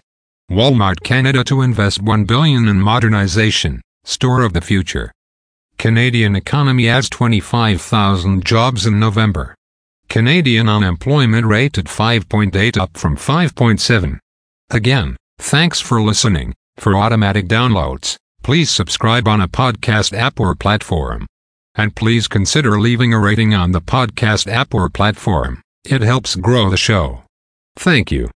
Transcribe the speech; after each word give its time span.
Walmart 0.51 1.03
Canada 1.03 1.45
to 1.45 1.61
invest 1.61 2.03
$1 2.03 2.27
billion 2.27 2.67
in 2.67 2.81
modernization, 2.81 3.79
store 4.03 4.41
of 4.41 4.51
the 4.51 4.59
future. 4.59 5.13
Canadian 5.77 6.35
economy 6.35 6.89
adds 6.89 7.09
25,000 7.09 8.43
jobs 8.43 8.85
in 8.85 8.99
November. 8.99 9.55
Canadian 10.13 10.69
unemployment 10.69 11.47
rate 11.47 11.75
at 11.79 11.85
5.8 11.85 12.77
up 12.77 12.95
from 12.95 13.17
5.7. 13.17 14.19
Again, 14.69 15.17
thanks 15.39 15.79
for 15.79 16.03
listening. 16.03 16.53
For 16.77 16.95
automatic 16.95 17.47
downloads, 17.47 18.17
please 18.43 18.69
subscribe 18.69 19.27
on 19.27 19.41
a 19.41 19.47
podcast 19.47 20.15
app 20.15 20.39
or 20.39 20.53
platform. 20.53 21.25
And 21.73 21.95
please 21.95 22.27
consider 22.27 22.79
leaving 22.79 23.11
a 23.11 23.19
rating 23.19 23.55
on 23.55 23.71
the 23.71 23.81
podcast 23.81 24.45
app 24.45 24.75
or 24.75 24.87
platform. 24.87 25.63
It 25.83 26.01
helps 26.03 26.35
grow 26.35 26.69
the 26.69 26.77
show. 26.77 27.23
Thank 27.75 28.11
you. 28.11 28.29